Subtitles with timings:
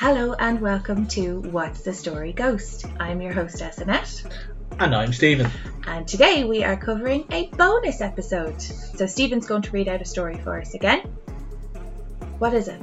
[0.00, 2.86] Hello and welcome to What's the Story Ghost.
[2.98, 4.22] I'm your hostess Annette,
[4.78, 5.50] And I'm Steven.
[5.86, 8.62] and today we are covering a bonus episode.
[8.62, 11.00] So Steven's going to read out a story for us again.
[12.38, 12.80] What is it?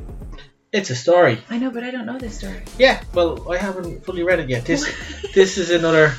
[0.72, 1.40] It's a story.
[1.50, 2.62] I know, but I don't know this story.
[2.78, 4.66] Yeah, well, I haven't fully read it yet.
[4.66, 4.86] This
[5.34, 6.14] this is another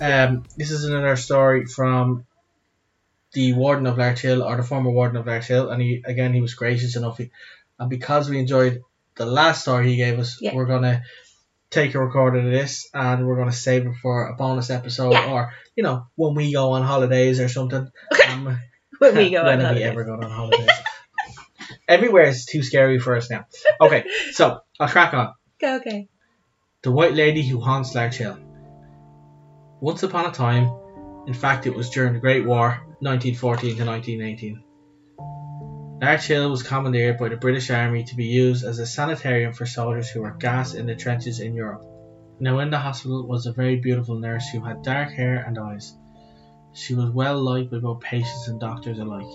[0.00, 2.26] um, this is another story from
[3.34, 6.34] the warden of Larch Hill, or the former warden of Larch Hill, and he again
[6.34, 7.30] he was gracious enough, he,
[7.78, 8.82] and because we enjoyed
[9.16, 10.54] the last story he gave us, Yeah.
[10.54, 11.02] we're gonna
[11.70, 15.30] take a recording of this and we're gonna save it for a bonus episode, Yeah.
[15.32, 17.88] or you know when we go on holidays or something.
[18.28, 18.58] Um,
[18.98, 20.68] When we go on when have we ever gone on holidays?
[21.88, 23.46] Everywhere is too scary for us now.
[23.80, 25.32] Okay, so I'll crack on.
[25.62, 26.08] Okay, okay.
[26.82, 28.38] The White Lady Who Haunts Larch Hill.
[29.80, 30.70] Once upon a time,
[31.26, 34.62] in fact it was during the Great War, 1914 to 1918,
[36.00, 39.66] Larch Hill was commandeered by the British Army to be used as a sanitarium for
[39.66, 41.84] soldiers who were gassed in the trenches in Europe.
[42.40, 45.94] Now in the hospital was a very beautiful nurse who had dark hair and eyes.
[46.72, 49.30] She was well liked by both patients and doctors alike.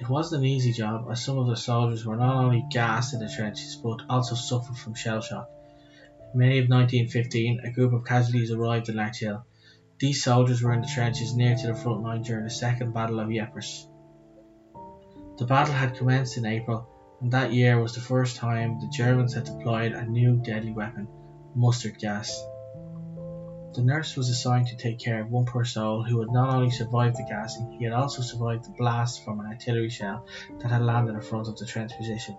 [0.00, 3.20] It wasn't an easy job as some of the soldiers were not only gassed in
[3.20, 5.48] the trenches but also suffered from shell shock.
[6.34, 9.44] In May of 1915, a group of casualties arrived in Larch Hill.
[10.00, 13.20] These soldiers were in the trenches near to the front line during the Second Battle
[13.20, 13.87] of Ypres.
[15.38, 16.84] The battle had commenced in April,
[17.20, 21.06] and that year was the first time the Germans had deployed a new deadly weapon,
[21.54, 22.44] mustard gas.
[23.74, 26.70] The nurse was assigned to take care of one poor soul who had not only
[26.70, 30.26] survived the gassing, he had also survived the blast from an artillery shell
[30.58, 32.36] that had landed in front of the trench position.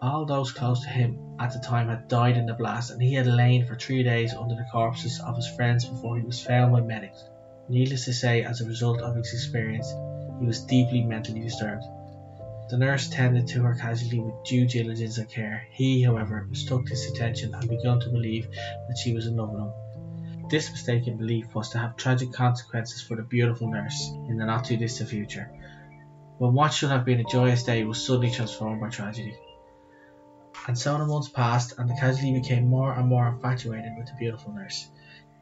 [0.00, 3.12] All those close to him at the time had died in the blast, and he
[3.12, 6.72] had lain for three days under the corpses of his friends before he was found
[6.72, 7.22] by medics.
[7.68, 9.92] Needless to say, as a result of his experience,
[10.40, 11.84] he was deeply mentally disturbed.
[12.68, 15.68] The nurse tended to her casually with due diligence and care.
[15.70, 19.60] He, however, mistook this attention and began to believe that she was in love with
[19.60, 20.48] him.
[20.48, 24.64] This mistaken belief was to have tragic consequences for the beautiful nurse in the not
[24.64, 25.48] too distant future,
[26.38, 29.36] when what should have been a joyous day was suddenly transformed by tragedy.
[30.66, 34.14] And so the months passed, and the casualty became more and more infatuated with the
[34.18, 34.88] beautiful nurse.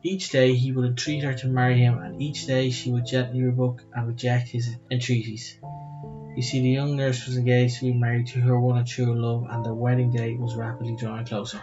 [0.03, 3.43] Each day he would entreat her to marry him, and each day she would gently
[3.43, 5.59] rebuke and reject his entreaties.
[6.37, 9.15] You see, the young nurse was engaged to be married to her one and true
[9.15, 11.63] love, and their wedding day was rapidly drawing closer.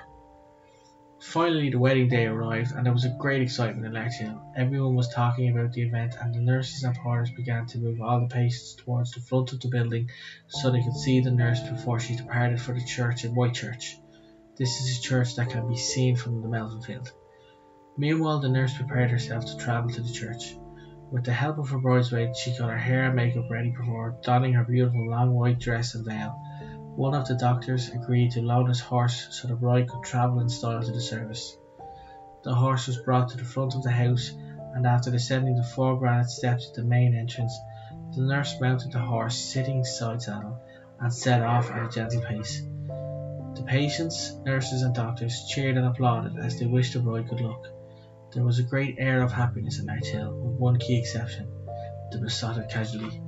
[1.20, 4.42] Finally, the wedding day arrived, and there was a great excitement in Hill.
[4.56, 8.22] Everyone was talking about the event, and the nurses and porters began to move all
[8.22, 10.10] the patients towards the front of the building
[10.48, 13.98] so they could see the nurse before she departed for the church in Whitechurch.
[14.56, 17.12] This is a church that can be seen from the Melvin Field.
[17.98, 20.56] Meanwhile, the nurse prepared herself to travel to the church.
[21.12, 24.54] With the help of her bridesmaid, she got her hair and makeup ready before donning
[24.54, 26.40] her beautiful long white dress and veil.
[26.96, 30.48] One of the doctors agreed to load his horse so the bride could travel in
[30.48, 31.58] style to the service.
[32.44, 34.32] The horse was brought to the front of the house,
[34.74, 37.60] and after descending the four granite steps at the main entrance,
[38.16, 40.60] the nurse mounted the horse, sitting side saddle,
[41.02, 42.62] and set off at a gentle pace.
[43.56, 47.68] The patients, nurses, and doctors cheered and applauded as they wished the bride good luck.
[48.34, 51.48] There was a great air of happiness in Larch Hill, with one key exception
[52.12, 53.22] the besotted casualty.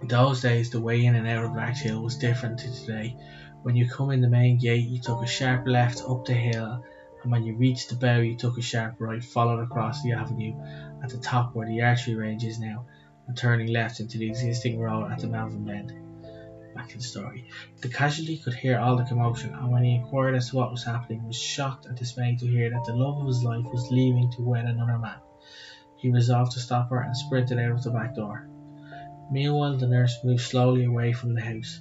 [0.00, 3.16] In those days, the way in and out of Larch Hill was different to today.
[3.62, 6.84] When you come in the main gate, you took a sharp left up the hill,
[7.22, 10.54] and when you reached the bow, you took a sharp right, followed across the avenue
[11.02, 12.86] at the top where the archery range is now,
[13.26, 16.01] and turning left into the existing road at the Malvern Bend.
[16.74, 17.44] Back to the story.
[17.82, 20.84] The casualty could hear all the commotion, and when he inquired as to what was
[20.84, 24.30] happening, was shocked and dismayed to hear that the love of his life was leaving
[24.32, 25.18] to wed another man.
[25.98, 28.48] He resolved to stop her and sprinted out of the back door.
[29.30, 31.80] Meanwhile, the nurse moved slowly away from the house.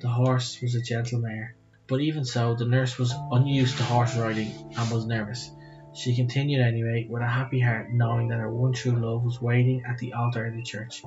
[0.00, 1.54] The horse was a gentle mare,
[1.86, 5.50] but even so, the nurse was unused to horse riding and was nervous.
[5.94, 9.82] She continued anyway, with a happy heart, knowing that her one true love was waiting
[9.84, 11.02] at the altar in the church.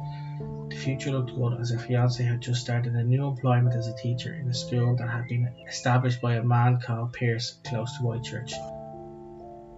[0.69, 3.95] The future looked good as her fiance had just started a new employment as a
[3.95, 8.03] teacher in a school that had been established by a man called Pearse close to
[8.03, 8.53] Whitechurch.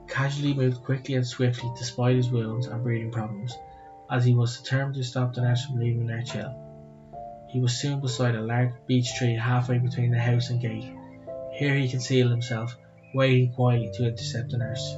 [0.09, 3.57] Casually moved quickly and swiftly despite his wounds and breathing problems,
[4.11, 6.53] as he was determined to stop the nurse from leaving Larch Hill.
[7.47, 10.93] He was soon beside a large beech tree halfway between the house and gate.
[11.53, 12.77] Here he concealed himself,
[13.17, 14.95] waiting quietly to intercept the nurse.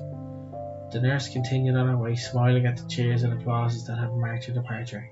[0.91, 4.43] The nurse continued on her way, smiling at the cheers and applauses that had marked
[4.43, 5.09] her departure.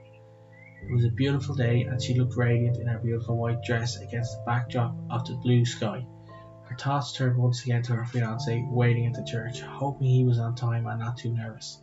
[0.84, 4.34] It was a beautiful day, and she looked radiant in her beautiful white dress against
[4.34, 6.06] the backdrop of the blue sky.
[6.66, 10.38] Her thoughts turned once again to her fiance, waiting at the church, hoping he was
[10.38, 11.82] on time and not too nervous.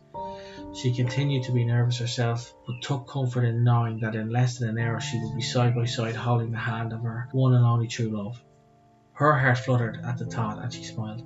[0.75, 4.69] She continued to be nervous herself, but took comfort in knowing that in less than
[4.69, 7.65] an hour she would be side by side holding the hand of her one and
[7.65, 8.39] only true love.
[9.15, 11.23] Her heart fluttered at the thought and she smiled.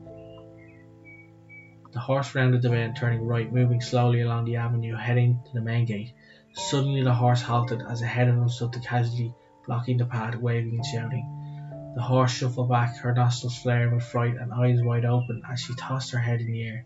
[1.92, 5.62] The horse rounded the bend, turning right, moving slowly along the avenue, heading to the
[5.62, 6.14] main gate.
[6.54, 9.34] Suddenly the horse halted as ahead of him stood the casualty,
[9.66, 11.94] blocking the path, waving and shouting.
[11.96, 15.74] The horse shuffled back, her nostrils flaring with fright and eyes wide open as she
[15.74, 16.86] tossed her head in the air.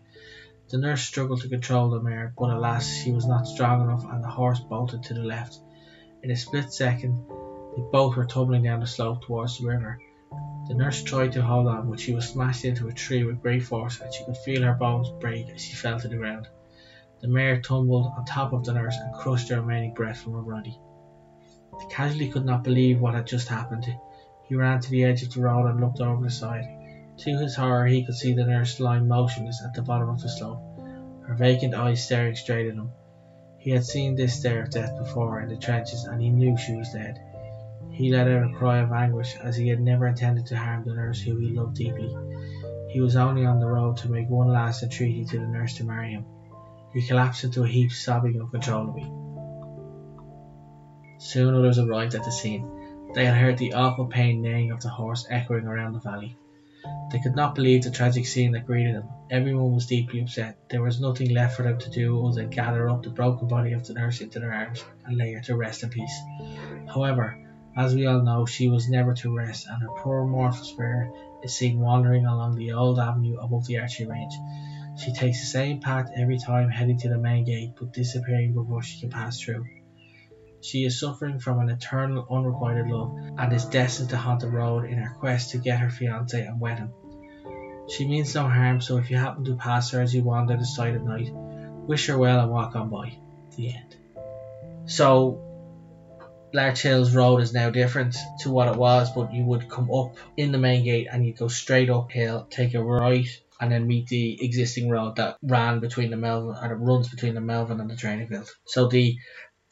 [0.70, 4.24] The nurse struggled to control the mare, but alas, she was not strong enough and
[4.24, 5.60] the horse bolted to the left.
[6.22, 7.26] In a split second,
[7.76, 9.98] they both were tumbling down the slope towards the river.
[10.66, 13.62] The nurse tried to hold on, but she was smashed into a tree with great
[13.62, 16.48] force and she could feel her bones break as she fell to the ground.
[17.20, 20.42] The mare tumbled on top of the nurse and crushed the remaining breath from her
[20.42, 20.78] body.
[21.78, 23.86] The casualty could not believe what had just happened.
[24.48, 26.66] He ran to the edge of the road and looked over the side.
[27.18, 30.28] To his horror, he could see the nurse lying motionless at the bottom of the
[30.28, 30.62] slope,
[31.26, 32.90] her vacant eyes staring straight at him.
[33.58, 36.74] He had seen this stare of death before in the trenches and he knew she
[36.74, 37.20] was dead.
[37.90, 40.94] He let out a cry of anguish as he had never intended to harm the
[40.94, 42.14] nurse who he loved deeply.
[42.88, 45.84] He was only on the road to make one last entreaty to the nurse to
[45.84, 46.24] marry him.
[46.92, 49.10] He collapsed into a heap, sobbing uncontrollably.
[51.18, 52.68] Soon others arrived at the scene.
[53.14, 56.36] They had heard the awful pain neighing of the horse echoing around the valley.
[57.10, 59.08] They could not believe the tragic scene that greeted them.
[59.30, 60.56] Everyone was deeply upset.
[60.68, 63.72] There was nothing left for them to do other than gather up the broken body
[63.72, 66.20] of the nurse into their arms and lay her to rest in peace.
[66.92, 67.38] However,
[67.76, 71.12] as we all know, she was never to rest, and her poor mortal spirit
[71.42, 74.34] is seen wandering along the old avenue above the archery range.
[74.96, 78.82] She takes the same path every time heading to the main gate, but disappearing before
[78.82, 79.66] she can pass through.
[80.60, 84.84] She is suffering from an eternal unrequited love and is destined to haunt the road
[84.84, 86.90] in her quest to get her fiance and wed him.
[87.88, 90.64] She means no harm, so if you happen to pass her as you wander the
[90.64, 93.18] side at night, wish her well and walk on by.
[93.56, 93.96] The end.
[94.86, 95.53] So
[96.54, 100.12] Larch Hills Road is now different to what it was, but you would come up
[100.36, 103.26] in the main gate and you'd go straight uphill, take a right,
[103.60, 107.34] and then meet the existing road that ran between the Melvin or that runs between
[107.34, 108.48] the Melvin and the training field.
[108.66, 109.16] So the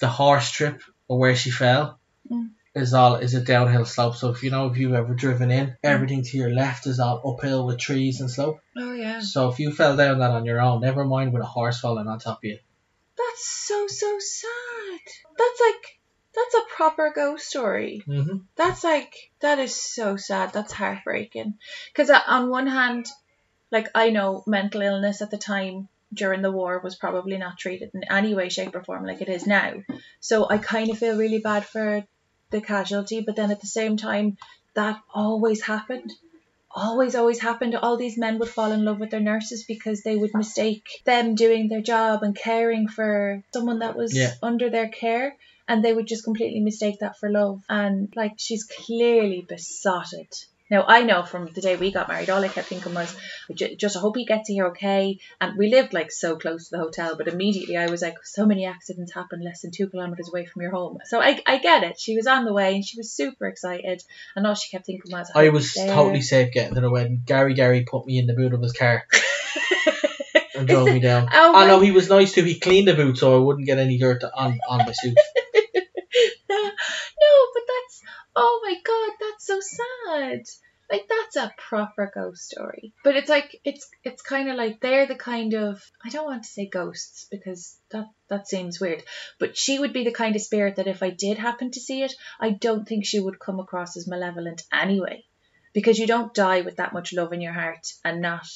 [0.01, 2.01] the horse trip or where she fell
[2.31, 2.51] Mm.
[2.75, 4.17] is all is a downhill slope.
[4.17, 7.21] So if you know if you've ever driven in, everything to your left is all
[7.37, 8.59] uphill with trees and slope.
[8.77, 9.21] Oh yeah.
[9.21, 12.07] So if you fell down that on your own, never mind with a horse falling
[12.09, 12.59] on top of you.
[13.17, 15.01] That's so so sad.
[15.37, 15.85] That's like
[16.35, 18.03] that's a proper ghost story.
[18.07, 18.39] Mm-hmm.
[18.57, 20.53] That's like that is so sad.
[20.53, 21.55] That's heartbreaking.
[21.93, 23.07] Because on one hand,
[23.71, 27.91] like I know mental illness at the time during the war was probably not treated
[27.95, 29.75] in any way, shape, or form like it is now.
[30.21, 32.05] So I kind of feel really bad for
[32.51, 34.37] the casualty, but then at the same time,
[34.75, 36.13] that always happened.
[36.75, 37.75] Always, always happened.
[37.75, 41.35] All these men would fall in love with their nurses because they would mistake them
[41.35, 44.33] doing their job and caring for someone that was Yeah.
[44.43, 45.37] under their care
[45.73, 47.63] and they would just completely mistake that for love.
[47.67, 50.29] And like she's clearly besotted.
[50.71, 53.17] Now I know from the day we got married, all I kept thinking was,
[53.57, 55.19] just I hope he gets here okay.
[55.41, 58.45] And we lived like so close to the hotel, but immediately I was like, so
[58.45, 60.99] many accidents happen less than two kilometers away from your home.
[61.07, 61.99] So I, I get it.
[61.99, 64.03] She was on the way and she was super excited,
[64.37, 65.89] and all she kept thinking was, I was there.
[65.89, 67.23] totally safe getting to the wedding.
[67.25, 69.07] Gary Gary put me in the boot of his car
[70.55, 71.29] and drove me down.
[71.33, 72.45] Oh, oh I know he was nice too.
[72.45, 75.17] He cleaned the boot so I wouldn't get any dirt on on my suit.
[78.37, 80.45] oh my god, that's so sad.
[80.91, 82.93] Like that's a proper ghost story.
[83.03, 86.43] But it's like it's it's kind of like they're the kind of I don't want
[86.43, 89.03] to say ghosts because that that seems weird.
[89.39, 92.03] But she would be the kind of spirit that if I did happen to see
[92.03, 95.25] it, I don't think she would come across as malevolent anyway.
[95.73, 98.47] Because you don't die with that much love in your heart and not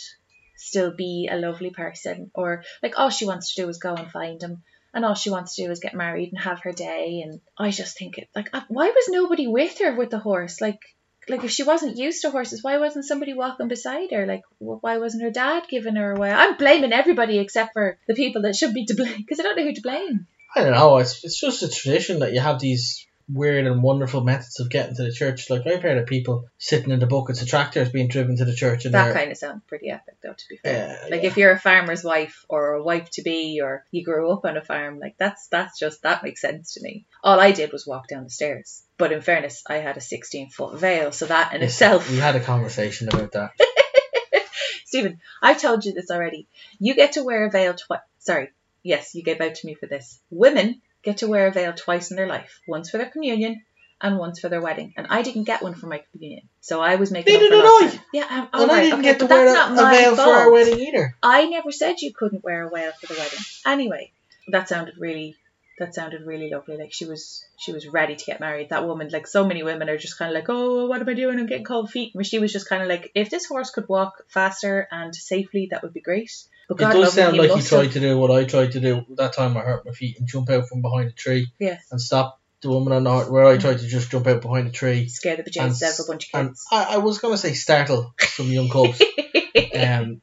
[0.56, 4.10] still be a lovely person or like all she wants to do is go and
[4.10, 4.62] find him
[4.96, 7.22] and all she wants to do is get married and have her day.
[7.22, 10.60] And i just think it like uh, why was nobody with her with the horse?
[10.60, 10.80] Like
[11.28, 14.26] like if she wasn't used to horses why wasn't somebody walking beside her?
[14.26, 16.32] Like why wasn't her dad giving her away?
[16.32, 19.56] I'm blaming everybody except for the people that should be to blame because i don't
[19.56, 20.26] know who to blame.
[20.56, 20.96] I don't know.
[20.96, 24.94] It's it's just a tradition that you have these weird and wonderful methods of getting
[24.96, 25.50] to the church.
[25.50, 28.54] Like I've heard of people sitting in the buckets of tractors being driven to the
[28.54, 31.28] church, and that kind of sounds pretty epic though to be fair yeah, like yeah.
[31.28, 34.56] if you're a farmer's wife or a wife to be or you grew up on
[34.56, 37.86] a farm like that's that's just that makes sense to me all i did was
[37.86, 41.54] walk down the stairs but in fairness i had a 16 foot veil so that
[41.54, 43.50] in Yes, itself we had a conversation about that.
[44.86, 46.46] Steven, I've told you this already.
[46.78, 48.00] You get to wear a veil twice.
[48.20, 48.50] Sorry,
[48.84, 50.20] yes, you gave out to me for this.
[50.30, 52.60] Women get to wear a veil twice in their life.
[52.68, 53.62] Once for their communion
[54.00, 54.92] and once for their wedding.
[54.96, 57.32] And I didn't get one for my communion, so I was making.
[57.32, 58.00] Neither did I.
[58.12, 59.82] Yeah, I'm, and all I right, didn't okay, get to wear that's a, not a
[59.82, 60.28] my veil fault.
[60.28, 61.16] for our wedding either.
[61.22, 63.38] I never said you couldn't wear a veil for the wedding.
[63.64, 64.12] Anyway,
[64.48, 65.36] that sounded really
[65.78, 66.76] that sounded really lovely.
[66.76, 68.70] Like she was she was ready to get married.
[68.70, 71.14] That woman, like so many women, are just kind of like, oh, what am I
[71.14, 71.38] doing?
[71.38, 72.12] I'm getting cold feet.
[72.14, 75.68] But she was just kind of like, if this horse could walk faster and safely,
[75.70, 76.32] that would be great.
[76.68, 78.80] But It does him, sound like he tried have- to do what I tried to
[78.80, 81.84] do that time I hurt my feet and jump out from behind a tree Yes,
[81.90, 84.66] and stop the woman on the horse where I tried to just jump out behind
[84.66, 85.08] a tree.
[85.08, 86.64] scare the bejesus out of a bunch of kids.
[86.72, 89.00] I, I was gonna say startle some young cubs.
[89.78, 90.20] um,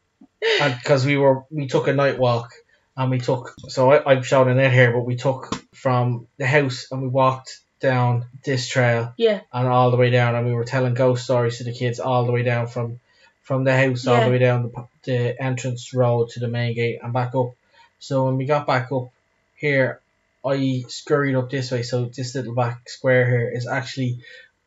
[0.60, 2.52] because we were we took a night walk
[2.98, 6.88] and we took so I, I'm shouting it here, but we took from the house
[6.92, 10.64] and we walked down this trail yeah, and all the way down, and we were
[10.66, 13.00] telling ghost stories to the kids all the way down from
[13.42, 17.00] from the house all the way down the, the entrance road to the main gate
[17.04, 17.52] and back up.
[18.00, 19.10] So when we got back up
[19.56, 20.00] here,
[20.46, 21.84] I scurried up this way.
[21.84, 24.20] So this little back square here is actually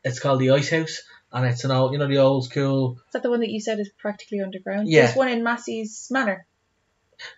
[0.05, 1.03] it's called the Ice House,
[1.33, 2.93] and it's an old you know the old school.
[3.09, 4.89] is that the one that you said is practically underground?
[4.89, 5.07] Yeah.
[5.07, 6.47] There's one in Massey's Manor.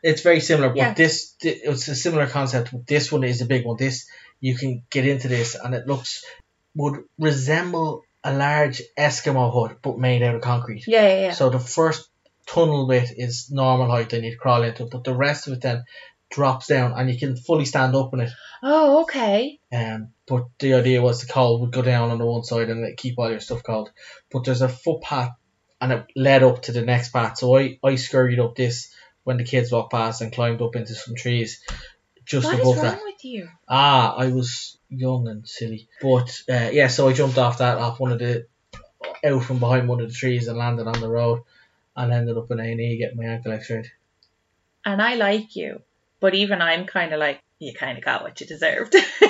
[0.03, 0.91] It's very similar, Yeah.
[0.91, 2.73] but this it's a similar concept.
[2.73, 3.77] but This one is a big one.
[3.77, 4.07] This
[4.41, 6.25] you can get into this, and it looks
[6.75, 10.85] would resemble a large Eskimo hut, but made out of concrete.
[10.87, 11.33] Yeah, yeah, yeah.
[11.33, 12.09] So the first
[12.49, 15.61] tunnel bit is normal height, then you'd crawl into it, but the rest of it
[15.61, 15.85] then
[16.31, 18.31] drops down, and you can fully stand up in it.
[18.63, 19.61] oh, okay.
[19.73, 22.97] Um, but the idea was the cold would go down on the one side and
[22.97, 23.91] keep all your stuff cold.
[24.31, 25.31] But there's a footpath,
[25.81, 27.39] and it led up to the next path.
[27.39, 28.93] So I I scurried up this
[29.25, 31.63] when the kids walked past and climbed up into some trees
[32.25, 33.01] just What is above wrong that.
[33.05, 33.49] with you?
[33.69, 35.89] Ah, I was young and silly.
[36.03, 38.47] But uh, yeah, so I jumped off that, off one of the,
[39.25, 41.41] out from behind one of the trees and landed on the road
[41.99, 43.91] and ended up in A&E getting my ankle x-rayed.
[44.85, 45.83] And I like you,
[46.21, 48.95] but even I'm kind of like, you kind of got what you deserved.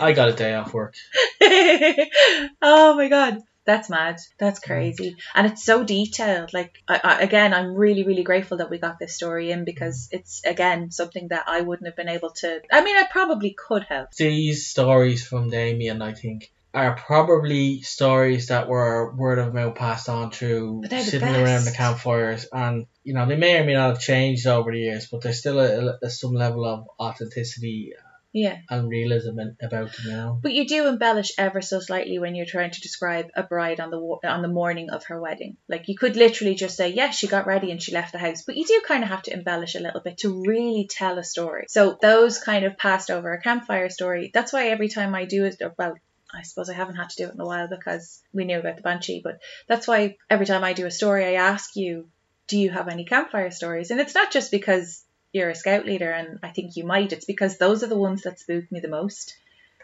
[0.00, 0.94] I got a day off work.
[1.40, 3.38] oh my god.
[3.66, 4.18] That's mad.
[4.38, 5.16] That's crazy.
[5.34, 6.52] And it's so detailed.
[6.52, 10.08] Like, I, I, again, I'm really, really grateful that we got this story in because
[10.10, 12.60] it's, again, something that I wouldn't have been able to.
[12.72, 14.08] I mean, I probably could have.
[14.16, 20.08] These stories from Damien, I think, are probably stories that were word of mouth passed
[20.08, 22.46] on through they're the sitting around the campfires.
[22.52, 25.38] And, you know, they may or may not have changed over the years, but there's
[25.38, 27.92] still a, a, some level of authenticity
[28.32, 28.58] Yeah.
[28.70, 30.38] Uh, and realism in, about them, you know.
[30.40, 33.90] But you do embellish ever so slightly when you're trying to describe a bride on
[33.90, 35.56] the on the morning of her wedding.
[35.68, 38.42] Like you could literally just say, "Yes, she got ready and she left the house,"
[38.46, 41.24] but you do kind of have to embellish a little bit to really tell a
[41.24, 41.64] story.
[41.68, 44.30] So those kind of passed over a campfire story.
[44.32, 45.96] That's why every time I do it, well.
[46.32, 48.76] I suppose I haven't had to do it in a while because we knew about
[48.76, 52.08] the banshee, but that's why every time I do a story, I ask you,
[52.46, 53.90] do you have any campfire stories?
[53.90, 57.24] And it's not just because you're a scout leader and I think you might, it's
[57.24, 59.36] because those are the ones that spook me the most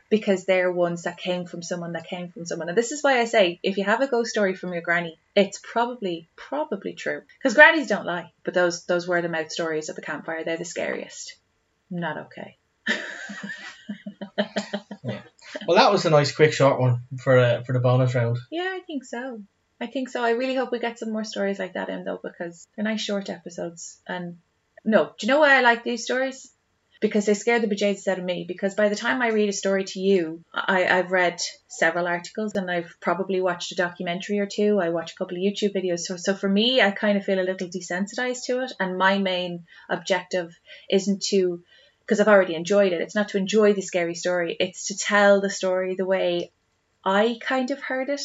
[0.09, 2.69] because they're ones that came from someone that came from someone.
[2.69, 5.19] And this is why I say if you have a ghost story from your granny,
[5.35, 8.33] it's probably probably true because grannies don't lie.
[8.45, 11.37] But those those word of mouth stories at the campfire, they're the scariest.
[11.91, 12.57] Not okay.
[15.67, 18.39] Well, that was a nice, quick, short one for uh, for the bonus round.
[18.51, 19.43] Yeah, I think so.
[19.81, 20.25] I think so.
[20.25, 23.03] I really hope we get some more stories like that in though because they're nice
[23.03, 24.01] short episodes.
[24.09, 24.39] And
[24.85, 26.51] no, do you know why I like these stories?
[26.99, 28.47] Because they scare the bejesus out of me.
[28.49, 32.55] Because by the time I read a story to you, I, I've read several articles
[32.55, 34.81] and I've probably watched a documentary or two.
[34.81, 36.01] I watch a couple of YouTube videos.
[36.01, 38.73] So, so for me, I kind of feel a little desensitized to it.
[38.81, 40.59] And my main objective
[40.91, 41.63] isn't to,
[42.07, 45.41] because I've already enjoyed it, it's not to enjoy the scary story, it's to tell
[45.41, 46.53] the story the way
[47.05, 48.23] I kind of heard it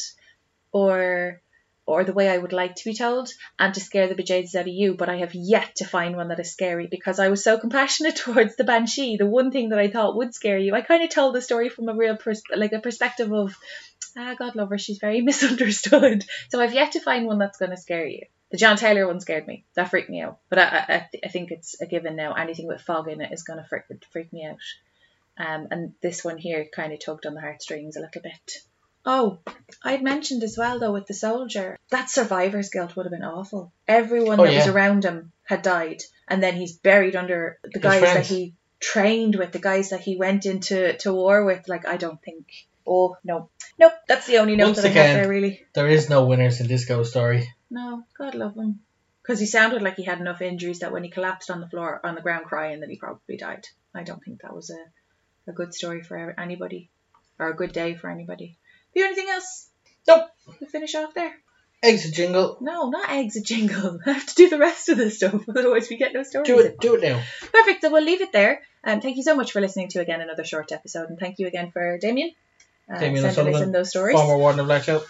[0.71, 1.41] or
[1.87, 4.61] or the way I would like to be told and to scare the bejesus out
[4.61, 7.43] of you, but I have yet to find one that is scary because I was
[7.43, 10.75] so compassionate towards the banshee, the one thing that I thought would scare you.
[10.75, 13.57] I kind of told the story from a real pers- like a perspective of
[14.15, 16.23] ah God love her, she's very misunderstood.
[16.49, 18.25] So I've yet to find one that's going to scare you.
[18.51, 19.65] The John Taylor one scared me.
[19.75, 20.39] That freaked me out.
[20.49, 22.33] But I, I, I think it's a given now.
[22.33, 24.57] Anything with fog in it is going to freak, freak me out.
[25.37, 28.57] Um, and this one here kind of tugged on the heartstrings a little bit.
[29.05, 29.39] Oh,
[29.83, 33.71] I'd mentioned as well though with the soldier that survivor's guilt would have been awful.
[33.87, 37.81] Everyone Oh, that was around him had died, and then he's buried under the His
[37.81, 41.67] guys that he trained with, the guys that he went into to war with.
[41.67, 42.45] Like I don't think.
[42.85, 43.93] Oh no, nope.
[44.07, 45.65] That's the only note Once that I again- have there really.
[45.73, 47.51] There is no winners in this ghost story.
[47.71, 48.81] No, God love him.
[49.23, 52.01] Because he sounded like he had enough injuries that when he collapsed on the floor,
[52.03, 53.65] on the ground crying, that he probably died.
[53.95, 56.89] I don't think that was a, a good story for anybody,
[57.39, 58.57] or a good day for anybody.
[58.93, 59.69] Do you have anything else?
[60.07, 60.27] Nope.
[60.59, 61.33] We finish off there?
[61.83, 62.57] Exit jingle.
[62.61, 63.99] No, not eggs a jingle.
[64.05, 66.47] I have to do the rest of the stuff, otherwise we get no stories.
[66.47, 66.79] Do it.
[66.79, 67.23] Do it now.
[67.53, 67.81] Perfect.
[67.81, 68.61] So we'll leave it there.
[68.83, 71.47] Um, thank you so much for listening to again another short episode, and thank you
[71.47, 72.31] again for Damien.
[72.91, 74.15] Uh, Damien us in those stories.
[74.15, 75.03] Former warden of Larch Hill.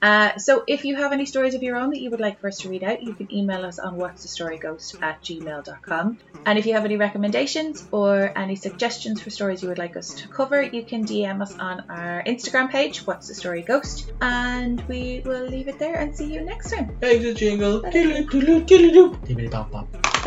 [0.00, 2.48] Uh, so if you have any stories of your own that you would like for
[2.48, 6.18] us to read out, you can email us on what's the story ghost at gmail.com.
[6.46, 10.14] And if you have any recommendations or any suggestions for stories you would like us
[10.14, 14.12] to cover, you can DM us on our Instagram page, what's the story ghost.
[14.20, 16.96] And we will leave it there and see you next time.
[17.00, 17.82] Hey, the jingle.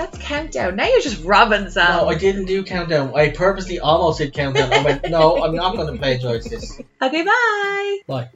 [0.02, 0.10] Diddly-doodly, diddly-doo.
[0.10, 0.12] Dibbidi-bop-bop.
[0.12, 0.76] That's countdown.
[0.76, 1.98] Now you're just robbing Sam.
[1.98, 3.14] No, I didn't do countdown.
[3.16, 4.74] I purposely almost did countdown.
[4.74, 6.82] I went, no, I'm not going to plagiarize this.
[7.02, 8.00] Okay, bye.
[8.08, 8.30] Bye.